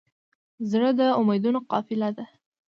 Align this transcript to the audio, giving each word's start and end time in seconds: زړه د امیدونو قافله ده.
زړه 0.69 0.89
د 0.99 1.01
امیدونو 1.19 1.59
قافله 1.71 2.09
ده. 2.17 2.25